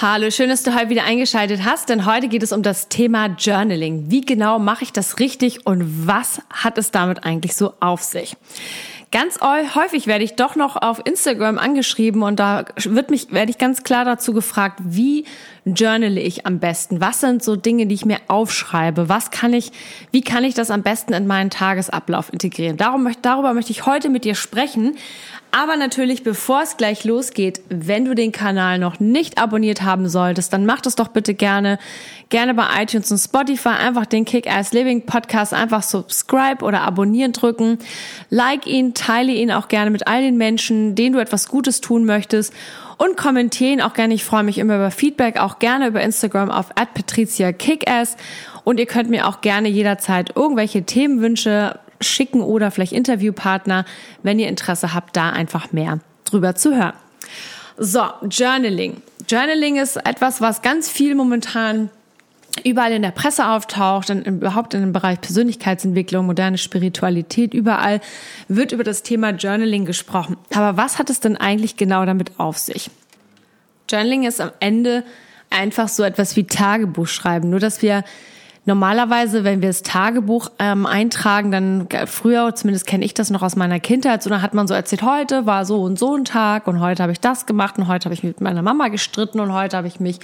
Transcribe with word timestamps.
Hallo, 0.00 0.30
schön, 0.30 0.48
dass 0.48 0.62
du 0.62 0.74
heute 0.74 0.90
wieder 0.90 1.04
eingeschaltet 1.04 1.64
hast, 1.64 1.88
denn 1.88 2.06
heute 2.06 2.28
geht 2.28 2.42
es 2.42 2.52
um 2.52 2.62
das 2.62 2.88
Thema 2.88 3.34
Journaling. 3.38 4.10
Wie 4.10 4.20
genau 4.20 4.58
mache 4.58 4.84
ich 4.84 4.92
das 4.92 5.18
richtig 5.18 5.66
und 5.66 6.06
was 6.06 6.40
hat 6.50 6.78
es 6.78 6.90
damit 6.90 7.24
eigentlich 7.24 7.56
so 7.56 7.74
auf 7.80 8.02
sich? 8.02 8.36
Ganz 9.10 9.40
häufig 9.40 10.06
werde 10.06 10.22
ich 10.22 10.36
doch 10.36 10.54
noch 10.54 10.76
auf 10.76 11.00
Instagram 11.06 11.56
angeschrieben 11.56 12.22
und 12.22 12.38
da 12.38 12.66
wird 12.84 13.10
mich, 13.10 13.32
werde 13.32 13.50
ich 13.50 13.56
ganz 13.56 13.82
klar 13.82 14.04
dazu 14.04 14.34
gefragt, 14.34 14.80
wie 14.84 15.24
journale 15.64 16.20
ich 16.20 16.44
am 16.44 16.58
besten? 16.58 17.00
Was 17.00 17.20
sind 17.20 17.42
so 17.42 17.56
Dinge, 17.56 17.86
die 17.86 17.94
ich 17.94 18.04
mir 18.04 18.18
aufschreibe? 18.28 19.08
Was 19.08 19.30
kann 19.30 19.54
ich, 19.54 19.72
wie 20.12 20.20
kann 20.20 20.44
ich 20.44 20.52
das 20.52 20.70
am 20.70 20.82
besten 20.82 21.14
in 21.14 21.26
meinen 21.26 21.48
Tagesablauf 21.48 22.30
integrieren? 22.30 22.76
Darum, 22.76 23.10
darüber 23.22 23.54
möchte 23.54 23.72
ich 23.72 23.86
heute 23.86 24.10
mit 24.10 24.24
dir 24.24 24.34
sprechen. 24.34 24.94
Aber 25.50 25.76
natürlich, 25.76 26.22
bevor 26.22 26.62
es 26.62 26.76
gleich 26.76 27.04
losgeht, 27.04 27.62
wenn 27.70 28.04
du 28.04 28.14
den 28.14 28.32
Kanal 28.32 28.78
noch 28.78 29.00
nicht 29.00 29.38
abonniert 29.38 29.82
haben 29.82 30.08
solltest, 30.08 30.52
dann 30.52 30.66
mach 30.66 30.82
das 30.82 30.94
doch 30.94 31.08
bitte 31.08 31.32
gerne. 31.32 31.78
Gerne 32.28 32.52
bei 32.52 32.66
iTunes 32.82 33.10
und 33.10 33.18
Spotify 33.18 33.70
einfach 33.70 34.04
den 34.04 34.26
Kick-Ass 34.26 34.74
Living 34.74 35.06
Podcast 35.06 35.54
einfach 35.54 35.82
subscribe 35.82 36.62
oder 36.62 36.82
abonnieren 36.82 37.32
drücken. 37.32 37.78
Like 38.28 38.66
ihn, 38.66 38.92
teile 38.92 39.32
ihn 39.32 39.50
auch 39.50 39.68
gerne 39.68 39.90
mit 39.90 40.06
all 40.06 40.20
den 40.20 40.36
Menschen, 40.36 40.94
denen 40.94 41.14
du 41.14 41.18
etwas 41.18 41.48
Gutes 41.48 41.80
tun 41.80 42.04
möchtest 42.04 42.52
und 42.98 43.16
kommentieren 43.16 43.80
auch 43.80 43.94
gerne. 43.94 44.12
Ich 44.12 44.24
freue 44.24 44.42
mich 44.42 44.58
immer 44.58 44.76
über 44.76 44.90
Feedback, 44.90 45.40
auch 45.40 45.58
gerne 45.58 45.86
über 45.86 46.02
Instagram 46.02 46.50
auf 46.50 46.74
@patricia_kickass 46.74 48.16
und 48.64 48.78
ihr 48.78 48.86
könnt 48.86 49.08
mir 49.08 49.26
auch 49.26 49.40
gerne 49.40 49.68
jederzeit 49.68 50.36
irgendwelche 50.36 50.82
Themenwünsche 50.82 51.78
schicken 52.00 52.40
oder 52.40 52.70
vielleicht 52.70 52.92
Interviewpartner, 52.92 53.84
wenn 54.22 54.38
ihr 54.38 54.48
Interesse 54.48 54.94
habt, 54.94 55.16
da 55.16 55.30
einfach 55.30 55.72
mehr 55.72 56.00
drüber 56.24 56.54
zu 56.54 56.76
hören. 56.76 56.94
So, 57.76 58.02
Journaling. 58.28 59.02
Journaling 59.28 59.76
ist 59.76 59.96
etwas, 59.96 60.40
was 60.40 60.62
ganz 60.62 60.88
viel 60.88 61.14
momentan 61.14 61.90
überall 62.64 62.92
in 62.92 63.02
der 63.02 63.10
Presse 63.10 63.46
auftaucht, 63.46 64.10
in, 64.10 64.24
überhaupt 64.24 64.74
in 64.74 64.80
dem 64.80 64.92
Bereich 64.92 65.20
Persönlichkeitsentwicklung, 65.20 66.26
moderne 66.26 66.58
Spiritualität, 66.58 67.54
überall 67.54 68.00
wird 68.48 68.72
über 68.72 68.84
das 68.84 69.02
Thema 69.02 69.30
Journaling 69.30 69.84
gesprochen. 69.84 70.36
Aber 70.52 70.76
was 70.76 70.98
hat 70.98 71.10
es 71.10 71.20
denn 71.20 71.36
eigentlich 71.36 71.76
genau 71.76 72.04
damit 72.04 72.32
auf 72.38 72.58
sich? 72.58 72.90
Journaling 73.88 74.24
ist 74.24 74.40
am 74.40 74.50
Ende 74.60 75.04
einfach 75.50 75.88
so 75.88 76.02
etwas 76.02 76.36
wie 76.36 76.44
Tagebuch 76.44 77.06
schreiben, 77.06 77.50
nur 77.50 77.60
dass 77.60 77.80
wir 77.82 78.04
normalerweise, 78.68 79.42
wenn 79.42 79.62
wir 79.62 79.70
das 79.70 79.82
Tagebuch 79.82 80.50
ähm, 80.58 80.86
eintragen, 80.86 81.50
dann 81.50 81.88
früher, 82.06 82.54
zumindest 82.54 82.86
kenne 82.86 83.04
ich 83.04 83.14
das 83.14 83.30
noch 83.30 83.42
aus 83.42 83.56
meiner 83.56 83.80
Kindheit, 83.80 84.22
so 84.22 84.30
dann 84.30 84.42
hat 84.42 84.54
man 84.54 84.68
so 84.68 84.74
erzählt, 84.74 85.02
heute 85.02 85.46
war 85.46 85.64
so 85.64 85.82
und 85.82 85.98
so 85.98 86.14
ein 86.14 86.24
Tag 86.24 86.68
und 86.68 86.78
heute 86.78 87.02
habe 87.02 87.10
ich 87.10 87.18
das 87.18 87.46
gemacht 87.46 87.78
und 87.78 87.88
heute 87.88 88.04
habe 88.04 88.14
ich 88.14 88.22
mit 88.22 88.40
meiner 88.40 88.62
Mama 88.62 88.88
gestritten 88.88 89.40
und 89.40 89.52
heute 89.52 89.76
habe 89.76 89.88
ich 89.88 89.98
mich 89.98 90.20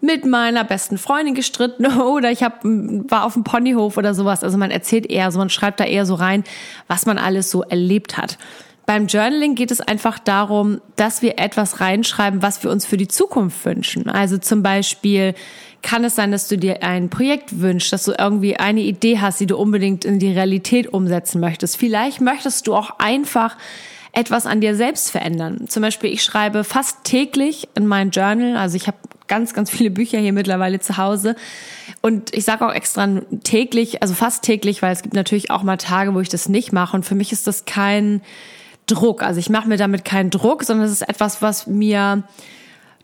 mit 0.00 0.26
meiner 0.26 0.64
besten 0.64 0.98
Freundin 0.98 1.34
gestritten 1.34 1.86
oder 2.00 2.30
ich 2.30 2.42
hab, 2.42 2.64
war 2.64 3.24
auf 3.24 3.34
dem 3.34 3.44
Ponyhof 3.44 3.96
oder 3.96 4.14
sowas. 4.14 4.42
Also 4.42 4.58
man 4.58 4.70
erzählt 4.70 5.06
eher 5.08 5.30
so, 5.30 5.38
man 5.38 5.50
schreibt 5.50 5.78
da 5.78 5.84
eher 5.84 6.06
so 6.06 6.14
rein, 6.14 6.44
was 6.88 7.06
man 7.06 7.18
alles 7.18 7.50
so 7.50 7.62
erlebt 7.62 8.18
hat. 8.18 8.36
Beim 8.90 9.06
Journaling 9.06 9.54
geht 9.54 9.70
es 9.70 9.80
einfach 9.80 10.18
darum, 10.18 10.80
dass 10.96 11.22
wir 11.22 11.38
etwas 11.38 11.78
reinschreiben, 11.78 12.42
was 12.42 12.64
wir 12.64 12.72
uns 12.72 12.84
für 12.84 12.96
die 12.96 13.06
Zukunft 13.06 13.64
wünschen. 13.64 14.10
Also 14.10 14.36
zum 14.36 14.64
Beispiel 14.64 15.36
kann 15.80 16.02
es 16.02 16.16
sein, 16.16 16.32
dass 16.32 16.48
du 16.48 16.58
dir 16.58 16.82
ein 16.82 17.08
Projekt 17.08 17.60
wünschst, 17.60 17.92
dass 17.92 18.02
du 18.02 18.14
irgendwie 18.18 18.56
eine 18.56 18.80
Idee 18.80 19.20
hast, 19.20 19.38
die 19.38 19.46
du 19.46 19.56
unbedingt 19.56 20.04
in 20.04 20.18
die 20.18 20.32
Realität 20.32 20.92
umsetzen 20.92 21.40
möchtest. 21.40 21.76
Vielleicht 21.76 22.20
möchtest 22.20 22.66
du 22.66 22.74
auch 22.74 22.98
einfach 22.98 23.56
etwas 24.10 24.44
an 24.44 24.60
dir 24.60 24.74
selbst 24.74 25.12
verändern. 25.12 25.68
Zum 25.68 25.82
Beispiel, 25.82 26.12
ich 26.12 26.24
schreibe 26.24 26.64
fast 26.64 27.04
täglich 27.04 27.68
in 27.76 27.86
mein 27.86 28.10
Journal, 28.10 28.56
also 28.56 28.74
ich 28.74 28.88
habe 28.88 28.96
ganz, 29.28 29.54
ganz 29.54 29.70
viele 29.70 29.90
Bücher 29.90 30.18
hier 30.18 30.32
mittlerweile 30.32 30.80
zu 30.80 30.96
Hause. 30.96 31.36
Und 32.00 32.34
ich 32.34 32.44
sage 32.44 32.66
auch 32.66 32.74
extra 32.74 33.06
täglich, 33.44 34.02
also 34.02 34.14
fast 34.14 34.42
täglich, 34.42 34.82
weil 34.82 34.92
es 34.92 35.02
gibt 35.02 35.14
natürlich 35.14 35.52
auch 35.52 35.62
mal 35.62 35.76
Tage, 35.76 36.12
wo 36.12 36.18
ich 36.18 36.28
das 36.28 36.48
nicht 36.48 36.72
mache. 36.72 36.96
Und 36.96 37.04
für 37.04 37.14
mich 37.14 37.30
ist 37.30 37.46
das 37.46 37.66
kein 37.66 38.20
Druck. 38.90 39.22
Also 39.22 39.40
ich 39.40 39.50
mache 39.50 39.68
mir 39.68 39.76
damit 39.76 40.04
keinen 40.04 40.30
Druck, 40.30 40.64
sondern 40.64 40.86
es 40.86 40.92
ist 40.92 41.08
etwas, 41.08 41.42
was 41.42 41.66
mir 41.66 42.22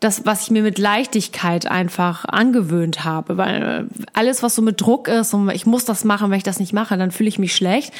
das, 0.00 0.26
was 0.26 0.42
ich 0.42 0.50
mir 0.50 0.62
mit 0.62 0.78
Leichtigkeit 0.78 1.66
einfach 1.66 2.24
angewöhnt 2.26 3.04
habe. 3.04 3.36
Weil 3.36 3.86
alles, 4.12 4.42
was 4.42 4.54
so 4.54 4.62
mit 4.62 4.80
Druck 4.80 5.08
ist 5.08 5.32
und 5.32 5.48
ich 5.50 5.66
muss 5.66 5.84
das 5.84 6.04
machen, 6.04 6.30
wenn 6.30 6.38
ich 6.38 6.44
das 6.44 6.60
nicht 6.60 6.72
mache, 6.72 6.96
dann 6.96 7.10
fühle 7.10 7.28
ich 7.28 7.38
mich 7.38 7.54
schlecht. 7.54 7.92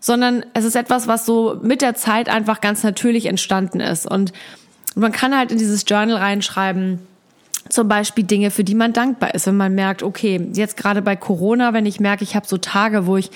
Sondern 0.00 0.44
es 0.54 0.64
ist 0.64 0.76
etwas, 0.76 1.08
was 1.08 1.26
so 1.26 1.58
mit 1.62 1.82
der 1.82 1.94
Zeit 1.94 2.28
einfach 2.28 2.60
ganz 2.60 2.82
natürlich 2.82 3.26
entstanden 3.26 3.80
ist. 3.80 4.06
Und 4.06 4.32
man 4.94 5.12
kann 5.12 5.36
halt 5.36 5.52
in 5.52 5.58
dieses 5.58 5.84
Journal 5.86 6.16
reinschreiben, 6.16 7.00
zum 7.68 7.86
Beispiel 7.88 8.24
Dinge, 8.24 8.50
für 8.50 8.64
die 8.64 8.74
man 8.74 8.92
dankbar 8.92 9.34
ist. 9.34 9.46
Wenn 9.46 9.56
man 9.56 9.74
merkt, 9.74 10.02
okay, 10.02 10.48
jetzt 10.54 10.76
gerade 10.76 11.02
bei 11.02 11.16
Corona, 11.16 11.72
wenn 11.72 11.86
ich 11.86 12.00
merke, 12.00 12.24
ich 12.24 12.34
habe 12.34 12.46
so 12.46 12.56
Tage, 12.56 13.06
wo 13.06 13.16
ich 13.16 13.30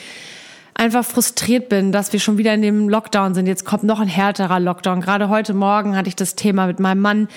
einfach 0.75 1.05
frustriert 1.05 1.69
bin, 1.69 1.93
dass 1.93 2.13
wir 2.13 2.21
schon 2.21 2.37
wieder 2.39 2.53
in 2.53 2.63
dem 2.63 2.89
Lockdown 2.89 3.35
sind. 3.35 3.47
Jetzt 3.47 3.65
kommt 3.65 3.85
noch 3.85 4.01
ein 4.01 4.09
härterer 4.09 4.61
Lockdown. 4.61 5.01
Gerade 5.01 5.29
heute 5.29 5.55
Morgen 5.55 5.97
hatte 5.97 6.09
ich 6.09 6.17
das 6.17 6.35
Thema 6.35 6.67
mit 6.67 6.81
meinem 6.81 7.01
Mann, 7.01 7.29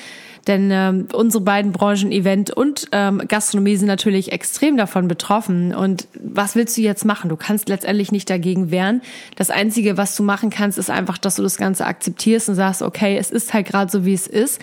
denn 0.47 0.69
ähm, 0.72 1.08
unsere 1.13 1.44
beiden 1.44 1.72
Branchen, 1.72 2.12
Event 2.12 2.52
und 2.52 2.88
ähm, 2.91 3.22
Gastronomie, 3.28 3.75
sind 3.75 3.88
natürlich 3.88 4.31
extrem 4.31 4.78
davon 4.78 5.08
betroffen. 5.08 5.75
Und 5.75 6.08
was 6.19 6.56
willst 6.56 6.78
du 6.78 6.81
jetzt 6.81 7.06
machen? 7.06 7.30
Du 7.30 7.35
kannst 7.35 7.69
letztendlich 7.69 8.12
nicht 8.12 8.30
dagegen 8.30 8.72
wehren. 8.72 9.02
Das 9.36 9.50
Einzige, 9.50 9.97
was 9.97 10.16
du 10.16 10.24
machen 10.24 10.50
kannst, 10.50 10.78
ist 10.78 10.90
einfach, 10.90 11.18
dass 11.18 11.36
du 11.36 11.44
das 11.44 11.57
Ganze 11.57 11.86
akzeptierst 11.86 12.50
und 12.50 12.56
sagst, 12.56 12.81
okay, 12.81 13.18
es 13.18 13.31
ist 13.31 13.53
halt 13.53 13.68
gerade 13.68 13.91
so, 13.91 14.06
wie 14.06 14.13
es 14.13 14.28
ist 14.28 14.62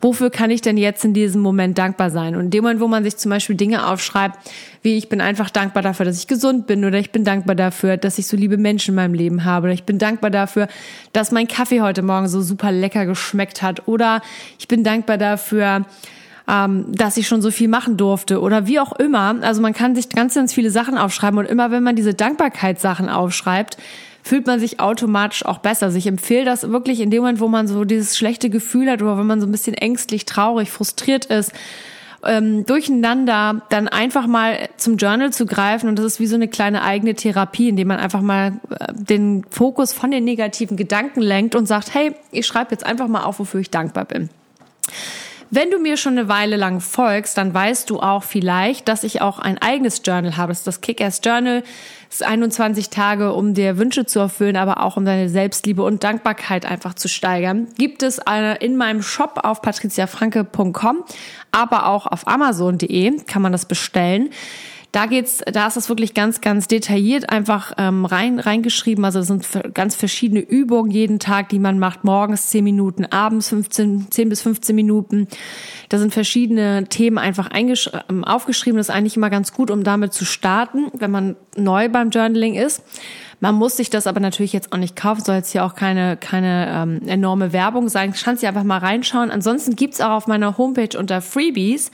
wofür 0.00 0.30
kann 0.30 0.50
ich 0.50 0.62
denn 0.62 0.76
jetzt 0.76 1.04
in 1.04 1.12
diesem 1.12 1.42
Moment 1.42 1.76
dankbar 1.76 2.10
sein? 2.10 2.34
Und 2.34 2.46
in 2.46 2.50
dem 2.50 2.64
Moment, 2.64 2.80
wo 2.80 2.88
man 2.88 3.04
sich 3.04 3.16
zum 3.16 3.30
Beispiel 3.30 3.56
Dinge 3.56 3.86
aufschreibt, 3.86 4.38
wie 4.82 4.96
ich 4.96 5.10
bin 5.10 5.20
einfach 5.20 5.50
dankbar 5.50 5.82
dafür, 5.82 6.06
dass 6.06 6.18
ich 6.18 6.26
gesund 6.26 6.66
bin 6.66 6.84
oder 6.86 6.98
ich 6.98 7.12
bin 7.12 7.22
dankbar 7.22 7.54
dafür, 7.54 7.98
dass 7.98 8.18
ich 8.18 8.26
so 8.26 8.36
liebe 8.36 8.56
Menschen 8.56 8.92
in 8.92 8.94
meinem 8.96 9.12
Leben 9.12 9.44
habe 9.44 9.66
oder 9.66 9.74
ich 9.74 9.84
bin 9.84 9.98
dankbar 9.98 10.30
dafür, 10.30 10.68
dass 11.12 11.32
mein 11.32 11.48
Kaffee 11.48 11.82
heute 11.82 12.00
Morgen 12.00 12.28
so 12.28 12.40
super 12.40 12.72
lecker 12.72 13.04
geschmeckt 13.04 13.60
hat 13.60 13.86
oder 13.88 14.22
ich 14.58 14.68
bin 14.68 14.82
dankbar 14.82 15.18
dafür, 15.20 15.84
ähm, 16.48 16.86
dass 16.88 17.16
ich 17.16 17.28
schon 17.28 17.42
so 17.42 17.50
viel 17.50 17.68
machen 17.68 17.96
durfte 17.96 18.40
oder 18.40 18.66
wie 18.66 18.80
auch 18.80 18.92
immer. 18.92 19.36
Also 19.42 19.62
man 19.62 19.72
kann 19.72 19.94
sich 19.94 20.08
ganz, 20.08 20.34
ganz 20.34 20.52
viele 20.52 20.70
Sachen 20.70 20.98
aufschreiben 20.98 21.38
und 21.38 21.46
immer 21.46 21.70
wenn 21.70 21.82
man 21.82 21.96
diese 21.96 22.14
Dankbarkeitssachen 22.14 23.08
aufschreibt, 23.08 23.76
fühlt 24.22 24.46
man 24.46 24.60
sich 24.60 24.80
automatisch 24.80 25.44
auch 25.44 25.58
besser. 25.58 25.86
Also 25.86 25.98
ich 25.98 26.06
empfehle 26.06 26.44
das 26.44 26.68
wirklich 26.68 27.00
in 27.00 27.10
dem 27.10 27.22
Moment, 27.22 27.40
wo 27.40 27.48
man 27.48 27.68
so 27.68 27.84
dieses 27.84 28.18
schlechte 28.18 28.50
Gefühl 28.50 28.90
hat 28.90 29.00
oder 29.00 29.16
wenn 29.16 29.26
man 29.26 29.40
so 29.40 29.46
ein 29.46 29.52
bisschen 29.52 29.74
ängstlich, 29.74 30.26
traurig, 30.26 30.70
frustriert 30.70 31.26
ist, 31.26 31.52
ähm, 32.22 32.66
durcheinander, 32.66 33.62
dann 33.70 33.88
einfach 33.88 34.26
mal 34.26 34.68
zum 34.76 34.96
Journal 34.96 35.32
zu 35.32 35.46
greifen 35.46 35.88
und 35.88 35.98
das 35.98 36.04
ist 36.04 36.20
wie 36.20 36.26
so 36.26 36.34
eine 36.34 36.48
kleine 36.48 36.82
eigene 36.82 37.14
Therapie, 37.14 37.70
indem 37.70 37.88
man 37.88 37.98
einfach 37.98 38.20
mal 38.20 38.60
äh, 38.70 38.92
den 38.92 39.44
Fokus 39.50 39.92
von 39.92 40.10
den 40.10 40.24
negativen 40.24 40.76
Gedanken 40.76 41.22
lenkt 41.22 41.54
und 41.54 41.66
sagt, 41.66 41.94
hey, 41.94 42.14
ich 42.30 42.46
schreibe 42.46 42.72
jetzt 42.72 42.84
einfach 42.84 43.08
mal 43.08 43.22
auf, 43.22 43.38
wofür 43.38 43.60
ich 43.60 43.70
dankbar 43.70 44.04
bin. 44.04 44.28
Wenn 45.52 45.72
du 45.72 45.80
mir 45.80 45.96
schon 45.96 46.16
eine 46.16 46.28
Weile 46.28 46.56
lang 46.56 46.80
folgst, 46.80 47.36
dann 47.36 47.52
weißt 47.52 47.90
du 47.90 47.98
auch 47.98 48.22
vielleicht, 48.22 48.86
dass 48.86 49.02
ich 49.02 49.20
auch 49.20 49.40
ein 49.40 49.58
eigenes 49.58 50.00
Journal 50.04 50.36
habe. 50.36 50.50
Das 50.52 50.58
ist 50.58 50.66
das 50.68 50.80
Kick-Ass 50.80 51.20
Journal. 51.24 51.64
Das 52.08 52.20
ist 52.20 52.22
21 52.22 52.88
Tage, 52.90 53.32
um 53.32 53.52
dir 53.52 53.76
Wünsche 53.76 54.06
zu 54.06 54.20
erfüllen, 54.20 54.56
aber 54.56 54.80
auch 54.80 54.96
um 54.96 55.04
deine 55.04 55.28
Selbstliebe 55.28 55.82
und 55.82 56.04
Dankbarkeit 56.04 56.64
einfach 56.66 56.94
zu 56.94 57.08
steigern. 57.08 57.66
Gibt 57.76 58.04
es 58.04 58.20
in 58.60 58.76
meinem 58.76 59.02
Shop 59.02 59.40
auf 59.42 59.60
patriziafranke.com, 59.60 61.04
aber 61.50 61.86
auch 61.86 62.06
auf 62.06 62.28
amazon.de 62.28 63.24
kann 63.24 63.42
man 63.42 63.50
das 63.50 63.66
bestellen. 63.66 64.30
Da 64.92 65.06
geht's, 65.06 65.38
da 65.46 65.68
ist 65.68 65.76
das 65.76 65.88
wirklich 65.88 66.14
ganz, 66.14 66.40
ganz 66.40 66.66
detailliert 66.66 67.30
einfach 67.30 67.72
ähm, 67.78 68.04
rein 68.04 68.40
reingeschrieben. 68.40 69.04
Also 69.04 69.20
es 69.20 69.28
sind 69.28 69.46
ganz 69.72 69.94
verschiedene 69.94 70.40
Übungen 70.40 70.90
jeden 70.90 71.20
Tag, 71.20 71.48
die 71.50 71.60
man 71.60 71.78
macht. 71.78 72.02
Morgens 72.02 72.48
10 72.48 72.64
Minuten, 72.64 73.04
abends 73.04 73.50
15, 73.50 74.10
10 74.10 74.28
bis 74.28 74.42
15 74.42 74.74
Minuten. 74.74 75.28
Da 75.90 75.98
sind 75.98 76.12
verschiedene 76.12 76.86
Themen 76.88 77.18
einfach 77.18 77.50
ähm, 77.52 78.24
aufgeschrieben. 78.24 78.78
Das 78.78 78.88
ist 78.88 78.94
eigentlich 78.94 79.16
immer 79.16 79.30
ganz 79.30 79.52
gut, 79.52 79.70
um 79.70 79.84
damit 79.84 80.12
zu 80.12 80.24
starten, 80.24 80.90
wenn 80.92 81.12
man 81.12 81.36
neu 81.56 81.88
beim 81.88 82.10
Journaling 82.10 82.54
ist. 82.54 82.82
Man 83.38 83.54
muss 83.54 83.76
sich 83.76 83.90
das 83.90 84.06
aber 84.06 84.20
natürlich 84.20 84.52
jetzt 84.52 84.72
auch 84.72 84.76
nicht 84.76 84.96
kaufen, 84.96 85.24
soll 85.24 85.36
jetzt 85.36 85.52
hier 85.52 85.64
auch 85.64 85.74
keine, 85.74 86.16
keine 86.16 86.68
ähm, 86.68 87.08
enorme 87.08 87.52
Werbung 87.52 87.88
sein. 87.88 88.12
Ich 88.14 88.22
kann 88.22 88.36
sie 88.36 88.46
einfach 88.46 88.64
mal 88.64 88.78
reinschauen. 88.78 89.30
Ansonsten 89.30 89.76
gibt's 89.76 90.00
auch 90.00 90.10
auf 90.10 90.26
meiner 90.26 90.58
Homepage 90.58 90.98
unter 90.98 91.22
Freebies 91.22 91.90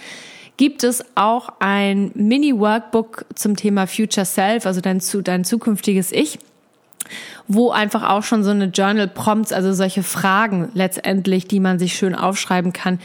gibt 0.57 0.85
es 0.85 1.05
auch 1.15 1.51
ein 1.59 2.11
Mini-Workbook 2.15 3.27
zum 3.35 3.57
Thema 3.57 3.87
Future 3.87 4.27
Self, 4.27 4.67
also 4.67 4.81
dein, 4.81 5.01
dein 5.25 5.45
zukünftiges 5.45 6.13
Ich 6.13 6.39
wo 7.49 7.71
einfach 7.71 8.09
auch 8.09 8.23
schon 8.23 8.43
so 8.43 8.51
eine 8.51 8.67
Journal 8.67 9.09
Prompts, 9.09 9.53
also 9.53 9.73
solche 9.73 10.03
Fragen 10.03 10.71
letztendlich, 10.75 11.47
die 11.47 11.61
man 11.61 11.79
sich 11.79 11.95
schön 11.95 12.15
aufschreiben 12.15 12.73
kann, 12.73 12.99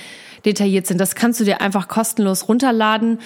detailliert 0.45 0.87
sind. 0.87 0.99
Das 0.99 1.15
kannst 1.15 1.39
du 1.39 1.43
dir 1.43 1.61
einfach 1.61 1.87
kostenlos 1.87 2.47
runterladen. 2.47 3.19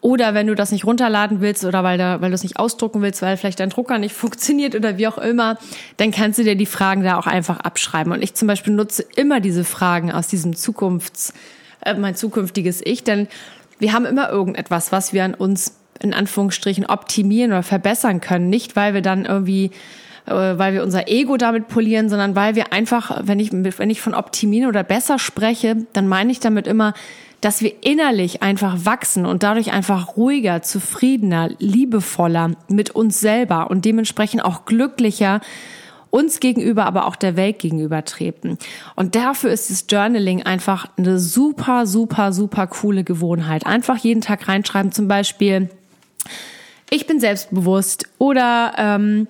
Oder 0.00 0.34
wenn 0.34 0.48
du 0.48 0.56
das 0.56 0.72
nicht 0.72 0.84
runterladen 0.84 1.40
willst 1.40 1.64
oder 1.64 1.84
weil, 1.84 1.96
da, 1.96 2.20
weil 2.20 2.30
du 2.30 2.34
es 2.34 2.42
nicht 2.42 2.58
ausdrucken 2.58 3.02
willst, 3.02 3.22
weil 3.22 3.36
vielleicht 3.36 3.60
dein 3.60 3.70
Drucker 3.70 3.98
nicht 3.98 4.14
funktioniert 4.16 4.74
oder 4.74 4.98
wie 4.98 5.06
auch 5.06 5.18
immer, 5.18 5.58
dann 5.96 6.10
kannst 6.10 6.38
du 6.38 6.44
dir 6.44 6.56
die 6.56 6.66
Fragen 6.66 7.04
da 7.04 7.18
auch 7.18 7.26
einfach 7.26 7.60
abschreiben. 7.60 8.12
Und 8.12 8.22
ich 8.22 8.34
zum 8.34 8.48
Beispiel 8.48 8.72
nutze 8.72 9.04
immer 9.14 9.40
diese 9.40 9.64
Fragen 9.64 10.10
aus 10.10 10.26
diesem 10.26 10.56
Zukunfts, 10.56 11.34
äh, 11.84 11.94
mein 11.94 12.16
zukünftiges 12.16 12.80
Ich, 12.84 13.04
denn 13.04 13.28
wir 13.82 13.92
haben 13.92 14.06
immer 14.06 14.30
irgendetwas, 14.30 14.92
was 14.92 15.12
wir 15.12 15.24
an 15.24 15.34
uns 15.34 15.76
in 16.00 16.14
Anführungsstrichen 16.14 16.86
optimieren 16.86 17.50
oder 17.50 17.64
verbessern 17.64 18.20
können. 18.20 18.48
Nicht, 18.48 18.76
weil 18.76 18.94
wir 18.94 19.02
dann 19.02 19.24
irgendwie, 19.24 19.72
äh, 20.26 20.32
weil 20.32 20.72
wir 20.72 20.84
unser 20.84 21.08
Ego 21.08 21.36
damit 21.36 21.66
polieren, 21.68 22.08
sondern 22.08 22.36
weil 22.36 22.54
wir 22.54 22.72
einfach, 22.72 23.20
wenn 23.24 23.40
ich, 23.40 23.52
wenn 23.52 23.90
ich 23.90 24.00
von 24.00 24.14
optimieren 24.14 24.68
oder 24.68 24.84
besser 24.84 25.18
spreche, 25.18 25.86
dann 25.92 26.06
meine 26.06 26.30
ich 26.30 26.38
damit 26.38 26.66
immer, 26.68 26.94
dass 27.40 27.60
wir 27.60 27.72
innerlich 27.82 28.40
einfach 28.40 28.84
wachsen 28.84 29.26
und 29.26 29.42
dadurch 29.42 29.72
einfach 29.72 30.16
ruhiger, 30.16 30.62
zufriedener, 30.62 31.50
liebevoller 31.58 32.52
mit 32.68 32.90
uns 32.90 33.18
selber 33.18 33.68
und 33.68 33.84
dementsprechend 33.84 34.44
auch 34.44 34.64
glücklicher 34.64 35.40
uns 36.12 36.40
gegenüber, 36.40 36.84
aber 36.84 37.06
auch 37.06 37.16
der 37.16 37.36
Welt 37.36 37.58
gegenüber 37.58 38.04
treten. 38.04 38.58
Und 38.94 39.16
dafür 39.16 39.50
ist 39.50 39.70
das 39.70 39.86
Journaling 39.88 40.42
einfach 40.42 40.86
eine 40.98 41.18
super, 41.18 41.86
super, 41.86 42.32
super 42.32 42.66
coole 42.66 43.02
Gewohnheit. 43.02 43.66
Einfach 43.66 43.96
jeden 43.96 44.20
Tag 44.20 44.46
reinschreiben, 44.46 44.92
zum 44.92 45.08
Beispiel, 45.08 45.70
ich 46.90 47.06
bin 47.06 47.18
selbstbewusst 47.18 48.04
oder 48.18 48.74
ähm, 48.76 49.26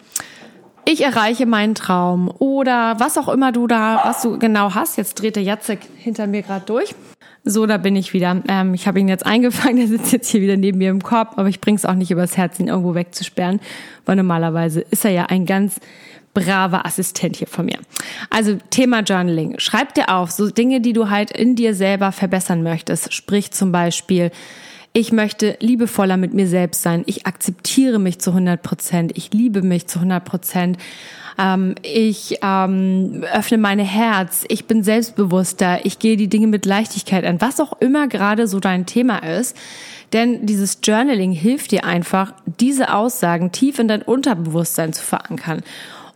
ich 0.84 1.05
erreiche 1.05 1.46
meinen 1.46 1.76
Traum 1.76 2.29
oder 2.29 2.99
was 2.99 3.17
auch 3.17 3.29
immer 3.29 3.52
du 3.52 3.69
da, 3.69 4.00
was 4.05 4.23
du 4.23 4.40
genau 4.40 4.75
hast. 4.75 4.99
Jetzt 4.99 5.14
dreht 5.14 5.37
der 5.37 5.44
Jacek 5.44 5.79
hinter 5.96 6.26
mir 6.26 6.43
gerade 6.43 6.67
durch. 6.67 6.96
So, 7.44 7.67
da 7.67 7.76
bin 7.76 7.94
ich 7.94 8.12
wieder. 8.12 8.43
Ähm, 8.49 8.75
ich 8.75 8.88
habe 8.88 8.99
ihn 8.99 9.06
jetzt 9.06 9.25
eingefangen, 9.25 9.76
der 9.79 9.87
sitzt 9.87 10.12
jetzt 10.12 10.29
hier 10.29 10.40
wieder 10.40 10.56
neben 10.56 10.79
mir 10.79 10.90
im 10.90 11.02
Korb, 11.02 11.34
aber 11.37 11.49
ich 11.49 11.61
bring's 11.61 11.84
auch 11.84 11.94
nicht 11.94 12.11
übers 12.11 12.37
Herz, 12.37 12.58
ihn 12.58 12.67
irgendwo 12.67 12.96
wegzusperren, 12.96 13.61
weil 14.05 14.17
normalerweise 14.17 14.81
ist 14.81 15.05
er 15.05 15.12
ja 15.12 15.26
ein 15.26 15.46
ganz 15.46 15.79
braver 16.34 16.87
Assistent 16.87 17.37
hier 17.37 17.46
von 17.46 17.67
mir. 17.67 17.79
Also 18.31 18.56
Thema 18.70 19.00
Journaling. 19.00 19.58
Schreib 19.58 19.94
dir 19.94 20.08
auf, 20.08 20.31
so 20.31 20.49
Dinge, 20.50 20.81
die 20.81 20.93
du 20.93 21.11
halt 21.11 21.31
in 21.31 21.56
dir 21.56 21.75
selber 21.75 22.12
verbessern 22.12 22.62
möchtest. 22.62 23.12
Sprich 23.12 23.50
zum 23.50 23.73
Beispiel, 23.73 24.31
ich 24.94 25.11
möchte 25.11 25.56
liebevoller 25.61 26.19
mit 26.19 26.34
mir 26.34 26.46
selbst 26.46 26.82
sein. 26.82 27.02
Ich 27.06 27.26
akzeptiere 27.26 27.99
mich 27.99 28.19
zu 28.19 28.31
100 28.31 28.62
Prozent. 28.62 29.12
Ich 29.17 29.32
liebe 29.32 29.62
mich 29.62 29.87
zu 29.87 29.99
100 29.99 30.25
Prozent. 30.25 30.79
Ähm, 31.38 31.75
ich 31.82 32.38
ähm, 32.43 33.25
öffne 33.32 33.56
meine 33.56 33.84
Herz. 33.84 34.44
Ich 34.49 34.67
bin 34.67 34.82
selbstbewusster. 34.82 35.87
Ich 35.87 35.99
gehe 35.99 36.19
die 36.19 36.29
Dinge 36.29 36.46
mit 36.46 36.67
Leichtigkeit 36.67 37.25
an. 37.25 37.40
Was 37.40 37.58
auch 37.58 37.73
immer 37.81 38.06
gerade 38.06 38.46
so 38.46 38.61
dein 38.61 38.84
Thema 38.84 39.19
ist. 39.19 39.56
Denn 40.12 40.44
dieses 40.44 40.79
Journaling 40.82 41.32
hilft 41.32 41.70
dir 41.70 41.84
einfach, 41.84 42.34
diese 42.61 42.94
Aussagen 42.94 43.50
tief 43.50 43.79
in 43.79 43.88
dein 43.88 44.02
Unterbewusstsein 44.02 44.93
zu 44.93 45.02
verankern. 45.02 45.62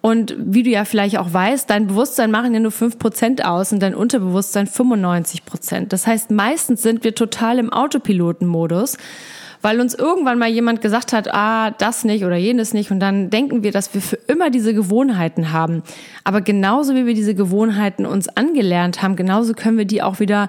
Und 0.06 0.37
wie 0.38 0.62
du 0.62 0.70
ja 0.70 0.85
vielleicht 0.85 1.19
auch 1.19 1.32
weißt, 1.32 1.69
dein 1.69 1.88
Bewusstsein 1.88 2.31
machen 2.31 2.55
ja 2.55 2.61
nur 2.61 2.70
fünf 2.70 2.97
Prozent 2.97 3.44
aus 3.44 3.73
und 3.73 3.81
dein 3.81 3.93
Unterbewusstsein 3.93 4.69
95%. 4.69 5.88
Das 5.88 6.06
heißt, 6.06 6.31
meistens 6.31 6.81
sind 6.81 7.03
wir 7.03 7.17
total 7.17 7.58
im 7.58 7.73
Autopilotenmodus, 7.73 8.99
weil 9.62 9.81
uns 9.81 9.94
irgendwann 9.94 10.38
mal 10.38 10.49
jemand 10.49 10.81
gesagt 10.81 11.12
hat, 11.12 11.35
ah, 11.35 11.73
das 11.73 12.05
nicht 12.05 12.25
oder 12.25 12.37
jenes 12.37 12.73
nicht. 12.73 12.93
Und 12.93 13.00
dann 13.00 13.31
denken 13.31 13.64
wir, 13.64 13.73
dass 13.73 13.94
wir 13.94 14.00
für 14.00 14.14
immer 14.29 14.50
diese 14.50 14.75
Gewohnheiten 14.75 15.50
haben. 15.50 15.82
Aber 16.23 16.41
genauso 16.41 16.94
wie 16.94 17.05
wir 17.05 17.14
diese 17.14 17.35
Gewohnheiten 17.35 18.06
uns 18.06 18.29
angelernt 18.29 19.02
haben, 19.02 19.17
genauso 19.17 19.55
können 19.55 19.76
wir 19.76 19.87
die 19.87 20.05
auch 20.05 20.20
wieder 20.20 20.49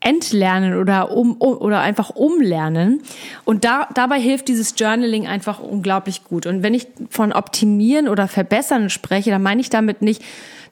entlernen 0.00 0.78
oder 0.78 1.10
um, 1.10 1.40
oder 1.40 1.80
einfach 1.80 2.10
umlernen. 2.10 3.02
Und 3.44 3.64
da, 3.64 3.88
dabei 3.94 4.20
hilft 4.20 4.48
dieses 4.48 4.74
Journaling 4.76 5.26
einfach 5.26 5.60
unglaublich 5.60 6.24
gut. 6.24 6.46
Und 6.46 6.62
wenn 6.62 6.74
ich 6.74 6.86
von 7.10 7.32
optimieren 7.32 8.08
oder 8.08 8.28
verbessern 8.28 8.90
spreche, 8.90 9.30
dann 9.30 9.42
meine 9.42 9.60
ich 9.60 9.70
damit 9.70 10.02
nicht, 10.02 10.22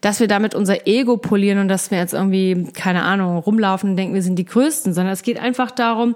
dass 0.00 0.20
wir 0.20 0.28
damit 0.28 0.54
unser 0.54 0.86
Ego 0.86 1.16
polieren 1.16 1.58
und 1.58 1.68
dass 1.68 1.90
wir 1.90 1.98
jetzt 1.98 2.14
irgendwie, 2.14 2.68
keine 2.72 3.02
Ahnung, 3.02 3.38
rumlaufen 3.38 3.90
und 3.90 3.96
denken, 3.96 4.14
wir 4.14 4.22
sind 4.22 4.38
die 4.38 4.44
Größten, 4.44 4.92
sondern 4.92 5.12
es 5.12 5.22
geht 5.22 5.40
einfach 5.40 5.70
darum, 5.70 6.14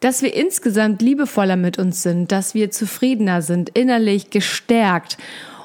dass 0.00 0.22
wir 0.22 0.34
insgesamt 0.34 1.02
liebevoller 1.02 1.56
mit 1.56 1.78
uns 1.78 2.02
sind, 2.02 2.32
dass 2.32 2.54
wir 2.54 2.70
zufriedener 2.70 3.42
sind, 3.42 3.70
innerlich 3.70 4.30
gestärkt 4.30 5.18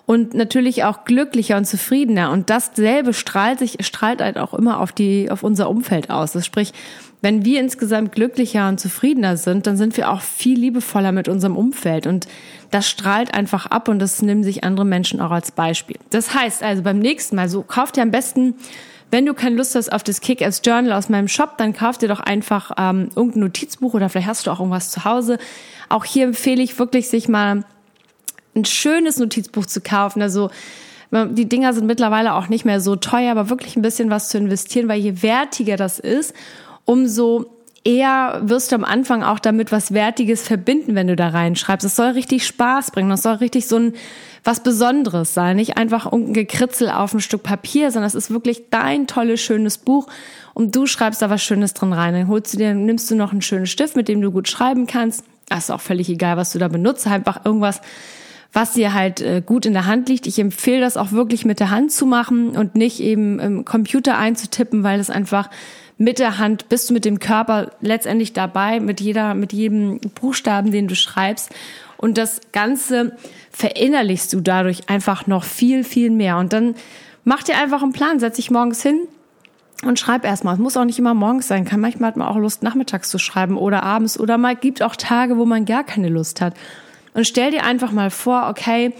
und 0.05 0.33
natürlich 0.33 0.83
auch 0.83 1.05
glücklicher 1.05 1.57
und 1.57 1.65
zufriedener. 1.65 2.31
Und 2.31 2.49
dasselbe 2.49 3.13
strahlt 3.13 3.59
sich, 3.59 3.77
strahlt 3.85 4.21
halt 4.21 4.37
auch 4.37 4.53
immer 4.53 4.79
auf 4.79 4.91
die, 4.91 5.29
auf 5.31 5.43
unser 5.43 5.69
Umfeld 5.69 6.09
aus. 6.09 6.33
Das 6.33 6.45
sprich, 6.45 6.73
wenn 7.21 7.45
wir 7.45 7.59
insgesamt 7.59 8.11
glücklicher 8.11 8.67
und 8.67 8.79
zufriedener 8.79 9.37
sind, 9.37 9.67
dann 9.67 9.77
sind 9.77 9.95
wir 9.95 10.11
auch 10.11 10.21
viel 10.21 10.59
liebevoller 10.59 11.11
mit 11.11 11.29
unserem 11.29 11.55
Umfeld. 11.55 12.07
Und 12.07 12.27
das 12.71 12.89
strahlt 12.89 13.33
einfach 13.33 13.67
ab 13.67 13.87
und 13.87 13.99
das 13.99 14.21
nehmen 14.21 14.43
sich 14.43 14.63
andere 14.63 14.85
Menschen 14.85 15.21
auch 15.21 15.31
als 15.31 15.51
Beispiel. 15.51 15.97
Das 16.09 16.33
heißt 16.33 16.63
also 16.63 16.81
beim 16.81 16.99
nächsten 16.99 17.35
Mal, 17.35 17.47
so 17.47 17.61
kauft 17.61 17.97
ihr 17.97 18.03
am 18.03 18.11
besten 18.11 18.55
wenn 19.11 19.25
du 19.25 19.33
keine 19.33 19.57
Lust 19.57 19.75
hast 19.75 19.91
auf 19.91 20.03
das 20.03 20.21
Kick-Ass 20.21 20.61
Journal 20.63 20.93
aus 20.93 21.09
meinem 21.09 21.27
Shop, 21.27 21.57
dann 21.57 21.73
kauf 21.73 21.97
dir 21.97 22.07
doch 22.07 22.21
einfach 22.21 22.71
ähm, 22.77 23.09
irgendein 23.13 23.41
Notizbuch 23.41 23.93
oder 23.93 24.07
vielleicht 24.07 24.27
hast 24.27 24.47
du 24.47 24.51
auch 24.51 24.59
irgendwas 24.59 24.89
zu 24.89 25.03
Hause. 25.03 25.37
Auch 25.89 26.05
hier 26.05 26.23
empfehle 26.23 26.63
ich 26.63 26.79
wirklich, 26.79 27.09
sich 27.09 27.27
mal 27.27 27.65
ein 28.55 28.65
schönes 28.65 29.17
Notizbuch 29.17 29.65
zu 29.65 29.81
kaufen. 29.81 30.21
Also 30.21 30.49
die 31.11 31.49
Dinger 31.49 31.73
sind 31.73 31.87
mittlerweile 31.87 32.33
auch 32.33 32.47
nicht 32.47 32.63
mehr 32.63 32.79
so 32.79 32.95
teuer, 32.95 33.31
aber 33.31 33.49
wirklich 33.49 33.75
ein 33.75 33.81
bisschen 33.81 34.09
was 34.09 34.29
zu 34.29 34.37
investieren, 34.37 34.87
weil 34.87 35.01
je 35.01 35.21
wertiger 35.21 35.75
das 35.75 35.99
ist, 35.99 36.33
umso 36.85 37.47
eher 37.83 38.41
wirst 38.43 38.71
du 38.71 38.75
am 38.75 38.85
Anfang 38.85 39.23
auch 39.23 39.39
damit 39.39 39.71
was 39.71 39.93
Wertiges 39.93 40.43
verbinden, 40.43 40.95
wenn 40.95 41.07
du 41.07 41.15
da 41.15 41.29
reinschreibst. 41.29 41.85
Es 41.85 41.95
soll 41.95 42.11
richtig 42.11 42.45
Spaß 42.45 42.91
bringen, 42.91 43.11
es 43.11 43.23
soll 43.23 43.35
richtig 43.35 43.67
so 43.67 43.77
ein 43.77 43.93
was 44.43 44.63
Besonderes 44.63 45.33
sein, 45.35 45.55
nicht 45.55 45.77
einfach 45.77 46.05
irgendein 46.05 46.33
Gekritzel 46.33 46.89
auf 46.89 47.13
ein 47.13 47.19
Stück 47.19 47.43
Papier, 47.43 47.91
sondern 47.91 48.07
es 48.07 48.15
ist 48.15 48.31
wirklich 48.31 48.69
dein 48.71 49.05
tolles, 49.05 49.39
schönes 49.39 49.77
Buch 49.77 50.07
und 50.53 50.75
du 50.75 50.87
schreibst 50.87 51.21
da 51.21 51.29
was 51.29 51.43
Schönes 51.43 51.73
drin 51.73 51.93
rein. 51.93 52.13
Dann 52.13 52.27
holst 52.27 52.53
du 52.53 52.57
dir, 52.57 52.73
nimmst 52.73 53.11
du 53.11 53.15
noch 53.15 53.31
einen 53.31 53.43
schönen 53.43 53.67
Stift, 53.67 53.95
mit 53.95 54.07
dem 54.07 54.21
du 54.21 54.31
gut 54.31 54.47
schreiben 54.47 54.87
kannst. 54.87 55.23
Das 55.49 55.65
ist 55.65 55.69
auch 55.69 55.81
völlig 55.81 56.09
egal, 56.09 56.37
was 56.37 56.53
du 56.53 56.59
da 56.59 56.69
benutzt, 56.69 57.05
einfach 57.05 57.45
irgendwas, 57.45 57.81
was 58.53 58.73
dir 58.73 58.93
halt 58.93 59.21
äh, 59.21 59.41
gut 59.45 59.65
in 59.65 59.73
der 59.73 59.85
Hand 59.85 60.09
liegt. 60.09 60.27
Ich 60.27 60.39
empfehle 60.39 60.81
das 60.81 60.97
auch 60.97 61.11
wirklich 61.11 61.45
mit 61.45 61.59
der 61.59 61.69
Hand 61.69 61.91
zu 61.91 62.05
machen 62.05 62.49
und 62.57 62.75
nicht 62.75 62.99
eben 62.99 63.39
im 63.39 63.65
Computer 63.65 64.17
einzutippen, 64.17 64.83
weil 64.83 64.97
das 64.97 65.09
einfach 65.09 65.49
mit 65.97 66.19
der 66.19 66.39
Hand 66.39 66.67
bist 66.67 66.89
du 66.89 66.93
mit 66.93 67.05
dem 67.05 67.19
Körper 67.19 67.71
letztendlich 67.79 68.33
dabei, 68.33 68.79
mit 68.79 68.99
jeder, 68.99 69.35
mit 69.35 69.53
jedem 69.53 69.99
Buchstaben, 70.19 70.71
den 70.71 70.87
du 70.87 70.95
schreibst. 70.95 71.51
Und 71.95 72.17
das 72.17 72.41
Ganze 72.51 73.15
verinnerlichst 73.51 74.33
du 74.33 74.41
dadurch 74.41 74.89
einfach 74.89 75.27
noch 75.27 75.43
viel, 75.43 75.83
viel 75.83 76.09
mehr. 76.09 76.37
Und 76.37 76.53
dann 76.53 76.73
mach 77.23 77.43
dir 77.43 77.57
einfach 77.57 77.83
einen 77.83 77.93
Plan, 77.93 78.19
setz 78.19 78.37
dich 78.37 78.49
morgens 78.49 78.81
hin 78.81 79.01
und 79.85 79.99
schreib 79.99 80.25
erstmal. 80.25 80.55
Es 80.55 80.59
muss 80.59 80.75
auch 80.75 80.85
nicht 80.85 80.97
immer 80.97 81.13
morgens 81.13 81.47
sein, 81.47 81.65
kann 81.65 81.79
manchmal 81.79 82.09
hat 82.09 82.17
man 82.17 82.27
auch 82.27 82.37
Lust, 82.37 82.63
nachmittags 82.63 83.09
zu 83.09 83.19
schreiben 83.19 83.55
oder 83.55 83.83
abends 83.83 84.19
oder 84.19 84.39
mal 84.39 84.55
gibt 84.55 84.81
auch 84.81 84.95
Tage, 84.95 85.37
wo 85.37 85.45
man 85.45 85.65
gar 85.65 85.83
keine 85.83 86.09
Lust 86.09 86.41
hat. 86.41 86.55
Und 87.13 87.27
stell 87.27 87.51
dir 87.51 87.63
einfach 87.63 87.91
mal 87.91 88.09
vor, 88.09 88.47
okay, 88.49 88.93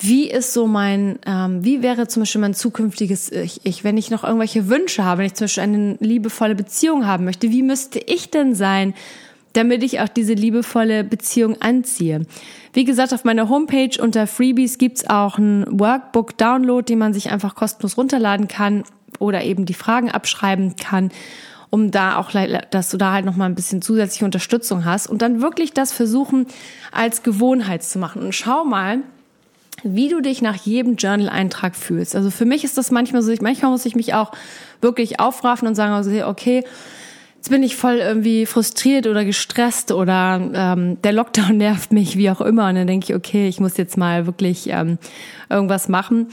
wie 0.00 0.30
ist 0.30 0.52
so 0.52 0.66
mein, 0.66 1.18
ähm, 1.26 1.64
wie 1.64 1.82
wäre 1.82 2.06
zum 2.06 2.22
Beispiel 2.22 2.40
mein 2.40 2.54
zukünftiges 2.54 3.32
Ich, 3.32 3.60
ich, 3.64 3.82
wenn 3.82 3.96
ich 3.96 4.10
noch 4.10 4.22
irgendwelche 4.22 4.68
Wünsche 4.68 5.04
habe, 5.04 5.18
wenn 5.18 5.26
ich 5.26 5.34
zum 5.34 5.46
Beispiel 5.46 5.62
eine 5.64 5.96
liebevolle 6.00 6.54
Beziehung 6.54 7.06
haben 7.06 7.24
möchte, 7.24 7.50
wie 7.50 7.62
müsste 7.62 7.98
ich 7.98 8.30
denn 8.30 8.54
sein, 8.54 8.94
damit 9.54 9.82
ich 9.82 10.00
auch 10.00 10.08
diese 10.08 10.34
liebevolle 10.34 11.02
Beziehung 11.02 11.60
anziehe? 11.60 12.26
Wie 12.72 12.84
gesagt, 12.84 13.12
auf 13.12 13.24
meiner 13.24 13.48
Homepage 13.48 14.00
unter 14.00 14.28
Freebies 14.28 14.78
gibt's 14.78 15.08
auch 15.08 15.36
ein 15.38 15.66
Workbook-Download, 15.68 16.84
den 16.84 16.98
man 16.98 17.12
sich 17.12 17.30
einfach 17.30 17.56
kostenlos 17.56 17.96
runterladen 17.96 18.46
kann 18.46 18.84
oder 19.18 19.42
eben 19.42 19.66
die 19.66 19.74
Fragen 19.74 20.10
abschreiben 20.10 20.76
kann. 20.76 21.10
Um 21.70 21.90
da 21.90 22.16
auch, 22.16 22.30
dass 22.70 22.90
du 22.90 22.96
da 22.96 23.12
halt 23.12 23.24
nochmal 23.24 23.48
ein 23.48 23.54
bisschen 23.54 23.82
zusätzliche 23.82 24.24
Unterstützung 24.24 24.84
hast 24.84 25.06
und 25.06 25.22
dann 25.22 25.42
wirklich 25.42 25.72
das 25.72 25.92
versuchen 25.92 26.46
als 26.92 27.22
Gewohnheit 27.22 27.82
zu 27.82 27.98
machen. 27.98 28.22
Und 28.22 28.34
schau 28.34 28.64
mal, 28.64 29.00
wie 29.82 30.08
du 30.08 30.20
dich 30.20 30.42
nach 30.42 30.56
jedem 30.56 30.96
Journal-Eintrag 30.96 31.76
fühlst. 31.76 32.16
Also 32.16 32.30
für 32.30 32.44
mich 32.44 32.64
ist 32.64 32.78
das 32.78 32.90
manchmal 32.90 33.22
so, 33.22 33.32
manchmal 33.40 33.70
muss 33.70 33.86
ich 33.86 33.94
mich 33.94 34.14
auch 34.14 34.32
wirklich 34.80 35.20
aufraffen 35.20 35.68
und 35.68 35.74
sagen, 35.74 35.92
also, 35.92 36.10
okay, 36.26 36.64
jetzt 37.36 37.50
bin 37.50 37.62
ich 37.62 37.76
voll 37.76 37.96
irgendwie 37.96 38.46
frustriert 38.46 39.06
oder 39.06 39.24
gestresst 39.24 39.92
oder 39.92 40.40
ähm, 40.52 41.00
der 41.02 41.12
Lockdown 41.12 41.56
nervt 41.56 41.92
mich, 41.92 42.16
wie 42.16 42.30
auch 42.30 42.40
immer. 42.40 42.68
Und 42.68 42.74
dann 42.74 42.86
denke 42.86 43.06
ich, 43.08 43.14
okay, 43.14 43.48
ich 43.48 43.60
muss 43.60 43.76
jetzt 43.76 43.96
mal 43.96 44.26
wirklich 44.26 44.68
ähm, 44.68 44.98
irgendwas 45.48 45.88
machen. 45.88 46.28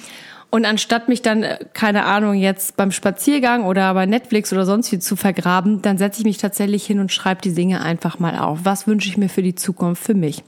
Und 0.55 0.63
anstatt 0.63 1.09
mich 1.09 1.21
dann, 1.21 1.43
äh, 1.43 1.59
keine 1.73 2.05
Ahnung, 2.05 2.35
jetzt 2.35 2.77
beim 2.77 2.91
Spaziergang 2.91 3.65
oder 3.65 3.93
bei 3.93 4.05
Netflix 4.05 4.53
oder 4.53 4.65
sonst 4.65 4.89
wie 4.93 4.99
zu 4.99 5.17
vergraben, 5.17 5.81
dann 5.81 5.97
setze 5.97 6.21
ich 6.21 6.25
mich 6.25 6.37
tatsächlich 6.37 6.85
hin 6.85 6.99
und 6.99 7.11
schreibe 7.11 7.41
die 7.41 7.53
Dinge 7.53 7.81
einfach 7.81 8.19
mal 8.19 8.39
auf. 8.39 8.59
Was 8.63 8.87
wünsche 8.87 9.09
ich 9.09 9.17
mir 9.17 9.27
für 9.27 9.41
die 9.41 9.55
Zukunft 9.55 10.01
für 10.01 10.13
mich? 10.13 10.45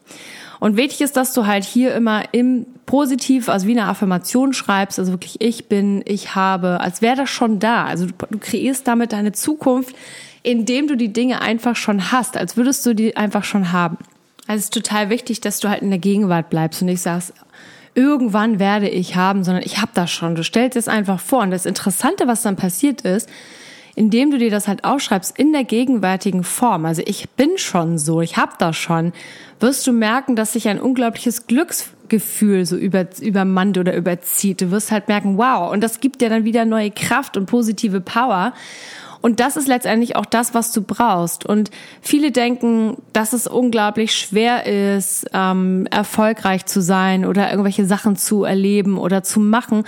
Und 0.62 0.78
wichtig 0.78 1.02
ist, 1.02 1.18
dass 1.18 1.34
du 1.34 1.46
halt 1.46 1.66
hier 1.66 1.94
immer 1.94 2.24
im 2.32 2.68
Positiv, 2.86 3.50
also 3.50 3.68
wie 3.68 3.78
eine 3.78 3.90
Affirmation 3.90 4.54
schreibst, 4.54 4.98
also 4.98 5.12
wirklich 5.12 5.42
ich 5.42 5.68
bin, 5.68 6.04
ich 6.06 6.36
habe, 6.36 6.80
als 6.80 7.02
wäre 7.02 7.18
das 7.18 7.30
schon 7.30 7.60
da. 7.60 7.84
Also 7.84 8.06
du, 8.06 8.14
du 8.32 8.38
kreierst 8.38 8.88
damit 8.88 9.12
deine 9.12 9.34
Zukunft, 9.34 9.94
indem 10.42 10.88
du 10.88 10.96
die 10.96 11.12
Dinge 11.12 11.42
einfach 11.42 11.76
schon 11.76 12.14
hast, 12.14 12.38
als 12.38 12.56
würdest 12.56 12.86
du 12.86 12.94
die 12.94 13.18
einfach 13.18 13.44
schon 13.44 13.74
haben. 13.74 13.98
Also 14.48 14.60
es 14.60 14.64
ist 14.68 14.74
total 14.74 15.10
wichtig, 15.10 15.42
dass 15.42 15.60
du 15.60 15.68
halt 15.68 15.82
in 15.82 15.90
der 15.90 16.00
Gegenwart 16.00 16.50
bleibst 16.50 16.82
und 16.82 16.86
nicht 16.86 17.02
sagst, 17.02 17.34
irgendwann 17.98 18.60
werde 18.60 18.88
ich 18.88 19.16
haben, 19.16 19.44
sondern 19.44 19.64
ich 19.66 19.80
habe 19.80 19.92
das 19.96 20.12
schon. 20.12 20.36
Du 20.36 20.44
stellst 20.44 20.78
es 20.78 20.88
einfach 20.88 21.20
vor. 21.20 21.42
Und 21.42 21.50
das 21.50 21.66
Interessante, 21.66 22.28
was 22.28 22.44
dann 22.44 22.56
passiert 22.56 23.02
ist, 23.02 23.28
indem 23.96 24.30
du 24.30 24.38
dir 24.38 24.52
das 24.52 24.68
halt 24.68 24.84
aufschreibst 24.84 25.38
in 25.40 25.52
der 25.52 25.64
gegenwärtigen 25.64 26.44
Form, 26.44 26.86
also 26.86 27.02
ich 27.04 27.28
bin 27.32 27.58
schon 27.58 27.98
so, 27.98 28.22
ich 28.22 28.38
habe 28.38 28.52
das 28.60 28.78
schon, 28.78 29.14
wirst 29.60 29.88
du 29.88 29.94
merken, 29.94 30.36
dass 30.36 30.54
sich 30.54 30.68
ein 30.68 30.80
unglaubliches 30.80 31.48
Glücksgefühl 31.48 32.68
so 32.68 32.78
über, 32.78 33.08
übermannt 33.20 33.80
oder 33.80 33.96
überzieht. 33.96 34.62
Du 34.62 34.70
wirst 34.70 34.92
halt 34.92 35.08
merken, 35.08 35.40
wow, 35.40 35.72
und 35.72 35.82
das 35.82 36.00
gibt 36.00 36.22
dir 36.22 36.30
dann 36.30 36.46
wieder 36.46 36.66
neue 36.66 36.92
Kraft 36.92 37.36
und 37.36 37.48
positive 37.48 38.00
Power. 38.00 38.54
Und 39.22 39.40
das 39.40 39.58
ist 39.58 39.68
letztendlich 39.68 40.16
auch 40.16 40.26
das, 40.26 40.54
was 40.54 40.72
du 40.72 40.82
brauchst. 40.82 41.46
Und 41.46 41.72
viele 42.02 42.32
denken, 42.32 42.98
dass 43.14 43.34
es 43.34 43.48
unglaublich 43.48 44.16
schwer 44.16 44.66
ist, 44.66 45.28
ähm, 45.34 45.88
erfolgreich 45.92 46.66
zu 46.66 46.82
sein 46.82 47.26
oder 47.26 47.50
irgendwelche 47.50 47.86
Sachen 47.86 48.16
zu 48.16 48.44
erleben 48.44 48.98
oder 48.98 49.24
zu 49.24 49.40
machen. 49.40 49.84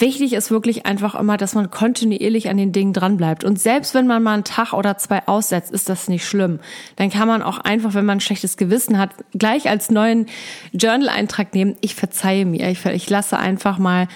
Wichtig 0.00 0.32
ist 0.32 0.50
wirklich 0.50 0.86
einfach 0.86 1.14
immer, 1.14 1.36
dass 1.36 1.54
man 1.54 1.70
kontinuierlich 1.70 2.48
an 2.48 2.56
den 2.56 2.72
Dingen 2.72 2.94
dranbleibt. 2.94 3.44
Und 3.44 3.60
selbst 3.60 3.92
wenn 3.92 4.06
man 4.06 4.22
mal 4.22 4.32
einen 4.32 4.44
Tag 4.44 4.72
oder 4.72 4.96
zwei 4.96 5.26
aussetzt, 5.28 5.70
ist 5.70 5.90
das 5.90 6.08
nicht 6.08 6.26
schlimm. 6.26 6.58
Dann 6.96 7.10
kann 7.10 7.28
man 7.28 7.42
auch 7.42 7.58
einfach, 7.58 7.92
wenn 7.92 8.06
man 8.06 8.16
ein 8.16 8.22
schlechtes 8.22 8.56
Gewissen 8.56 8.96
hat, 8.96 9.10
gleich 9.34 9.68
als 9.68 9.90
neuen 9.90 10.24
Journal-Eintrag 10.72 11.54
nehmen, 11.54 11.76
ich 11.82 11.94
verzeihe 11.94 12.46
mir. 12.46 12.70
Ich, 12.70 12.86
ich 12.86 13.10
lasse 13.10 13.38
einfach 13.38 13.76
mal 13.76 14.08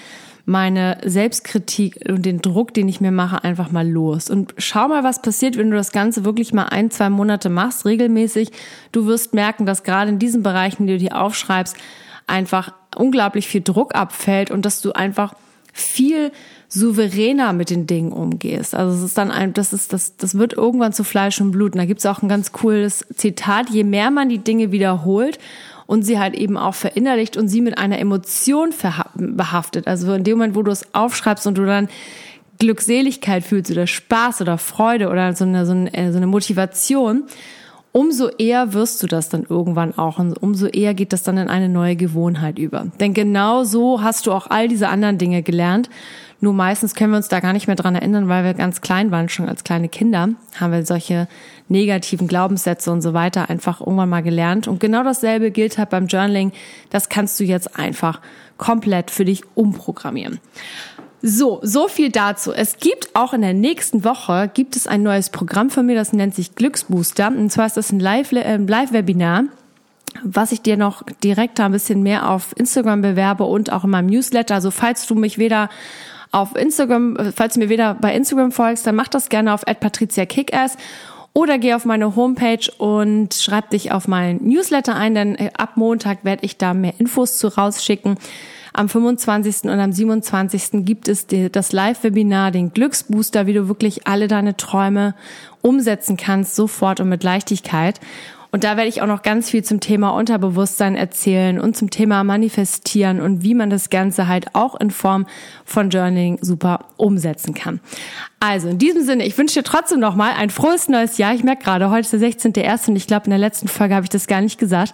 meine 0.46 0.98
Selbstkritik 1.04 2.00
und 2.08 2.26
den 2.26 2.42
Druck, 2.42 2.74
den 2.74 2.88
ich 2.88 3.00
mir 3.00 3.12
mache, 3.12 3.42
einfach 3.44 3.70
mal 3.70 3.88
los. 3.88 4.28
Und 4.28 4.54
schau 4.58 4.88
mal, 4.88 5.02
was 5.02 5.22
passiert, 5.22 5.56
wenn 5.56 5.70
du 5.70 5.76
das 5.76 5.92
Ganze 5.92 6.24
wirklich 6.24 6.52
mal 6.52 6.64
ein, 6.64 6.90
zwei 6.90 7.08
Monate 7.08 7.48
machst, 7.48 7.86
regelmäßig. 7.86 8.50
Du 8.92 9.06
wirst 9.06 9.32
merken, 9.32 9.64
dass 9.64 9.84
gerade 9.84 10.10
in 10.10 10.18
diesen 10.18 10.42
Bereichen, 10.42 10.86
die 10.86 10.94
du 10.94 10.98
dir 10.98 11.20
aufschreibst, 11.20 11.76
einfach 12.26 12.74
unglaublich 12.96 13.48
viel 13.48 13.62
Druck 13.62 13.94
abfällt 13.94 14.50
und 14.50 14.66
dass 14.66 14.80
du 14.80 14.92
einfach 14.92 15.34
viel 15.72 16.30
souveräner 16.68 17.52
mit 17.52 17.70
den 17.70 17.86
Dingen 17.86 18.12
umgehst. 18.12 18.74
Also 18.74 18.96
es 18.96 19.02
ist 19.02 19.18
dann 19.18 19.30
ein, 19.30 19.54
das 19.54 19.72
ist, 19.72 19.92
das, 19.92 20.16
das 20.16 20.36
wird 20.36 20.52
irgendwann 20.52 20.92
zu 20.92 21.04
Fleisch 21.04 21.40
und 21.40 21.52
Blut. 21.52 21.72
Und 21.72 21.78
da 21.78 21.84
gibt's 21.84 22.06
auch 22.06 22.22
ein 22.22 22.28
ganz 22.28 22.52
cooles 22.52 23.06
Zitat. 23.14 23.70
Je 23.70 23.84
mehr 23.84 24.10
man 24.10 24.28
die 24.28 24.38
Dinge 24.38 24.72
wiederholt 24.72 25.38
und 25.86 26.02
sie 26.02 26.18
halt 26.18 26.34
eben 26.34 26.56
auch 26.56 26.74
verinnerlicht 26.74 27.36
und 27.36 27.48
sie 27.48 27.60
mit 27.60 27.78
einer 27.78 27.98
Emotion 27.98 28.70
behaftet. 29.14 29.86
Also 29.86 30.12
in 30.14 30.24
dem 30.24 30.38
Moment, 30.38 30.54
wo 30.54 30.62
du 30.62 30.70
es 30.70 30.94
aufschreibst 30.94 31.46
und 31.46 31.58
du 31.58 31.66
dann 31.66 31.88
Glückseligkeit 32.58 33.44
fühlst 33.44 33.70
oder 33.70 33.86
Spaß 33.86 34.40
oder 34.40 34.58
Freude 34.58 35.08
oder 35.08 35.34
so 35.34 35.44
eine, 35.44 35.66
so 35.66 35.72
eine, 35.72 36.12
so 36.12 36.16
eine 36.16 36.26
Motivation, 36.26 37.24
umso 37.92 38.28
eher 38.28 38.72
wirst 38.72 39.02
du 39.02 39.06
das 39.06 39.28
dann 39.28 39.44
irgendwann 39.48 39.96
auch 39.96 40.18
und 40.18 40.40
umso 40.42 40.66
eher 40.66 40.94
geht 40.94 41.12
das 41.12 41.22
dann 41.22 41.38
in 41.38 41.48
eine 41.48 41.68
neue 41.68 41.96
Gewohnheit 41.96 42.58
über. 42.58 42.86
Denn 43.00 43.14
genau 43.14 43.64
so 43.64 44.02
hast 44.02 44.26
du 44.26 44.32
auch 44.32 44.48
all 44.50 44.68
diese 44.68 44.88
anderen 44.88 45.18
Dinge 45.18 45.42
gelernt 45.42 45.90
nur 46.44 46.52
meistens 46.52 46.94
können 46.94 47.10
wir 47.10 47.16
uns 47.16 47.28
da 47.28 47.40
gar 47.40 47.54
nicht 47.54 47.66
mehr 47.66 47.74
dran 47.74 47.94
erinnern, 47.94 48.28
weil 48.28 48.44
wir 48.44 48.54
ganz 48.54 48.82
klein 48.82 49.10
waren, 49.10 49.28
schon 49.28 49.48
als 49.48 49.64
kleine 49.64 49.88
Kinder, 49.88 50.28
haben 50.60 50.72
wir 50.72 50.84
solche 50.84 51.26
negativen 51.68 52.28
Glaubenssätze 52.28 52.92
und 52.92 53.00
so 53.00 53.14
weiter 53.14 53.48
einfach 53.48 53.80
irgendwann 53.80 54.10
mal 54.10 54.22
gelernt. 54.22 54.68
Und 54.68 54.78
genau 54.78 55.02
dasselbe 55.02 55.50
gilt 55.50 55.78
halt 55.78 55.88
beim 55.90 56.06
Journaling. 56.06 56.52
Das 56.90 57.08
kannst 57.08 57.40
du 57.40 57.44
jetzt 57.44 57.78
einfach 57.78 58.20
komplett 58.58 59.10
für 59.10 59.24
dich 59.24 59.42
umprogrammieren. 59.54 60.38
So, 61.22 61.60
so 61.62 61.88
viel 61.88 62.10
dazu. 62.10 62.52
Es 62.52 62.76
gibt 62.76 63.08
auch 63.14 63.32
in 63.32 63.40
der 63.40 63.54
nächsten 63.54 64.04
Woche 64.04 64.50
gibt 64.52 64.76
es 64.76 64.86
ein 64.86 65.02
neues 65.02 65.30
Programm 65.30 65.70
von 65.70 65.86
mir, 65.86 65.94
das 65.94 66.12
nennt 66.12 66.34
sich 66.34 66.54
Glücksbooster. 66.54 67.28
Und 67.28 67.50
zwar 67.50 67.64
ist 67.64 67.78
das 67.78 67.90
ein 67.90 68.00
äh, 68.00 68.56
Live-Webinar. 68.58 69.44
was 70.22 70.52
ich 70.52 70.60
dir 70.60 70.76
noch 70.76 71.02
direkt 71.24 71.58
ein 71.58 71.72
bisschen 71.72 72.02
mehr 72.02 72.28
auf 72.28 72.54
Instagram 72.56 73.00
bewerbe 73.00 73.44
und 73.44 73.72
auch 73.72 73.84
in 73.84 73.90
meinem 73.90 74.06
Newsletter. 74.10 74.54
Also 74.54 74.70
falls 74.70 75.06
du 75.06 75.14
mich 75.14 75.38
weder 75.38 75.70
auf 76.34 76.56
Instagram, 76.56 77.16
falls 77.34 77.54
du 77.54 77.60
mir 77.60 77.68
weder 77.68 77.94
bei 77.94 78.14
Instagram 78.14 78.52
folgst, 78.52 78.86
dann 78.86 78.96
mach 78.96 79.08
das 79.08 79.28
gerne 79.28 79.54
auf 79.54 79.64
@patriziakickass 79.64 80.76
oder 81.32 81.58
geh 81.58 81.74
auf 81.74 81.84
meine 81.84 82.16
Homepage 82.16 82.70
und 82.78 83.34
schreib 83.34 83.70
dich 83.70 83.92
auf 83.92 84.08
meinen 84.08 84.46
Newsletter 84.46 84.94
ein, 84.94 85.14
denn 85.14 85.34
äh, 85.36 85.50
ab 85.56 85.76
Montag 85.76 86.24
werde 86.24 86.44
ich 86.44 86.56
da 86.56 86.74
mehr 86.74 86.94
Infos 86.98 87.38
zu 87.38 87.48
rausschicken. 87.48 88.18
Am 88.72 88.88
25. 88.88 89.64
und 89.64 89.78
am 89.78 89.92
27. 89.92 90.84
gibt 90.84 91.06
es 91.06 91.28
das 91.28 91.70
Live-Webinar, 91.70 92.50
den 92.50 92.72
Glücksbooster, 92.72 93.46
wie 93.46 93.52
du 93.52 93.68
wirklich 93.68 94.08
alle 94.08 94.26
deine 94.26 94.56
Träume 94.56 95.14
umsetzen 95.62 96.16
kannst, 96.16 96.56
sofort 96.56 96.98
und 96.98 97.08
mit 97.08 97.22
Leichtigkeit. 97.22 98.00
Und 98.54 98.62
da 98.62 98.76
werde 98.76 98.88
ich 98.88 99.02
auch 99.02 99.08
noch 99.08 99.23
ganz 99.23 99.50
viel 99.50 99.64
zum 99.64 99.80
Thema 99.80 100.11
Unterbewusstsein 100.11 100.94
erzählen 100.94 101.58
und 101.58 101.76
zum 101.76 101.90
Thema 101.90 102.23
Manifestieren 102.23 103.20
und 103.20 103.42
wie 103.42 103.52
man 103.52 103.68
das 103.68 103.90
Ganze 103.90 104.28
halt 104.28 104.54
auch 104.54 104.78
in 104.78 104.92
Form 104.92 105.26
von 105.64 105.90
Journaling 105.90 106.38
super 106.40 106.84
umsetzen 106.96 107.54
kann. 107.54 107.80
Also 108.38 108.68
in 108.68 108.78
diesem 108.78 109.02
Sinne, 109.02 109.26
ich 109.26 109.37
wünsche 109.37 109.54
dir 109.54 109.64
trotzdem 109.64 109.99
nochmal 109.99 110.34
ein 110.38 110.50
frohes 110.50 110.88
neues 110.88 111.18
Jahr. 111.18 111.34
Ich 111.34 111.42
merke 111.42 111.64
gerade, 111.64 111.90
heute 111.90 112.02
ist 112.02 112.12
der 112.12 112.20
16.01. 112.20 112.90
und 112.90 112.94
ich 112.94 113.08
glaube, 113.08 113.25
in 113.25 113.30
der 113.30 113.40
letzten 113.40 113.66
Folge 113.66 113.96
habe 113.96 114.04
ich 114.04 114.11
das 114.11 114.28
gar 114.28 114.40
nicht 114.40 114.61
gesagt. 114.61 114.92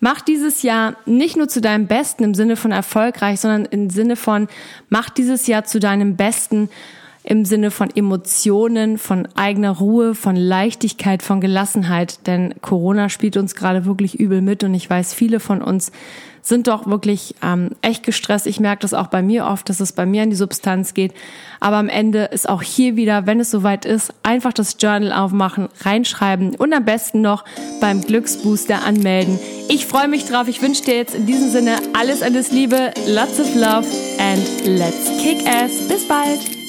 Mach 0.00 0.22
dieses 0.22 0.62
Jahr 0.62 0.96
nicht 1.04 1.36
nur 1.36 1.48
zu 1.48 1.60
deinem 1.60 1.88
Besten 1.88 2.24
im 2.24 2.32
Sinne 2.32 2.56
von 2.56 2.72
erfolgreich, 2.72 3.40
sondern 3.40 3.66
im 3.66 3.90
Sinne 3.90 4.16
von, 4.16 4.48
mach 4.88 5.10
dieses 5.10 5.46
Jahr 5.46 5.64
zu 5.64 5.80
deinem 5.80 6.16
Besten 6.16 6.70
im 7.24 7.44
Sinne 7.44 7.70
von 7.70 7.88
Emotionen, 7.94 8.98
von 8.98 9.28
eigener 9.34 9.70
Ruhe, 9.70 10.14
von 10.14 10.36
Leichtigkeit, 10.36 11.22
von 11.22 11.40
Gelassenheit. 11.40 12.26
Denn 12.26 12.54
Corona 12.60 13.08
spielt 13.08 13.36
uns 13.36 13.54
gerade 13.54 13.84
wirklich 13.84 14.18
übel 14.18 14.42
mit 14.42 14.64
und 14.64 14.74
ich 14.74 14.88
weiß, 14.88 15.14
viele 15.14 15.40
von 15.40 15.62
uns 15.62 15.92
sind 16.42 16.66
doch 16.66 16.86
wirklich 16.86 17.36
ähm, 17.42 17.70
echt 17.82 18.02
gestresst. 18.02 18.46
Ich 18.46 18.58
merke 18.58 18.82
das 18.82 18.94
auch 18.94 19.06
bei 19.06 19.22
mir 19.22 19.46
oft, 19.46 19.68
dass 19.68 19.78
es 19.78 19.92
bei 19.92 20.04
mir 20.04 20.24
an 20.24 20.30
die 20.30 20.36
Substanz 20.36 20.92
geht. 20.92 21.14
Aber 21.60 21.76
am 21.76 21.88
Ende 21.88 22.24
ist 22.24 22.48
auch 22.48 22.62
hier 22.62 22.96
wieder, 22.96 23.26
wenn 23.26 23.38
es 23.38 23.50
soweit 23.50 23.84
ist, 23.84 24.12
einfach 24.24 24.52
das 24.52 24.76
Journal 24.80 25.12
aufmachen, 25.12 25.68
reinschreiben 25.82 26.56
und 26.56 26.72
am 26.74 26.84
besten 26.84 27.20
noch 27.20 27.44
beim 27.80 28.00
Glücksbooster 28.00 28.84
anmelden. 28.84 29.38
Ich 29.68 29.86
freue 29.86 30.08
mich 30.08 30.24
drauf. 30.24 30.48
Ich 30.48 30.60
wünsche 30.60 30.82
dir 30.82 30.96
jetzt 30.96 31.14
in 31.14 31.26
diesem 31.26 31.48
Sinne 31.48 31.76
alles, 31.96 32.22
alles 32.22 32.50
Liebe, 32.50 32.92
lots 33.06 33.38
of 33.38 33.54
love 33.54 33.86
and 34.18 34.66
let's 34.66 35.10
kick 35.22 35.46
ass. 35.46 35.86
Bis 35.88 36.06
bald. 36.08 36.61